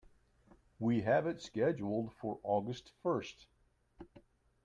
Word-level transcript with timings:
We 0.79 1.01
have 1.01 1.27
it 1.27 1.43
scheduled 1.43 2.11
for 2.13 2.39
August 2.41 2.91
first. 3.03 3.45